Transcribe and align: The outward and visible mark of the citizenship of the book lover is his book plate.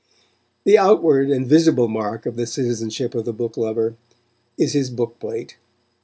The 0.63 0.79
outward 0.79 1.29
and 1.29 1.45
visible 1.45 1.87
mark 1.87 2.25
of 2.25 2.35
the 2.35 2.47
citizenship 2.47 3.13
of 3.13 3.23
the 3.23 3.33
book 3.33 3.55
lover 3.55 3.97
is 4.57 4.73
his 4.73 4.89
book 4.89 5.19
plate. 5.19 5.57